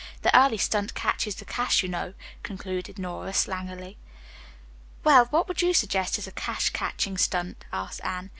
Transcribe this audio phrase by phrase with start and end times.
[0.23, 3.97] The early stunt catches the cash, you know," concluded Nora slangily.
[5.03, 8.29] "Well, what would you suggest as a cash catching stunt?" asked Anne.